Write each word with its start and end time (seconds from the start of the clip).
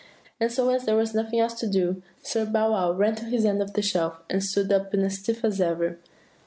And 0.39 0.51
so 0.51 0.69
as 0.71 0.85
there 0.85 0.95
was 0.95 1.13
nothing 1.13 1.39
else 1.39 1.59
for 1.59 1.67
him 1.67 1.71
to 1.73 1.77
do, 1.79 2.03
Sir 2.23 2.43
Bow 2.47 2.71
wow 2.71 2.91
ran 2.91 3.13
to 3.17 3.25
his 3.25 3.45
end 3.45 3.61
of 3.61 3.73
the 3.73 3.83
shelf, 3.83 4.19
and 4.31 4.43
stood 4.43 4.73
up 4.73 4.91
as 4.95 5.19
stiff 5.19 5.45
as 5.45 5.61
ever. 5.61 5.99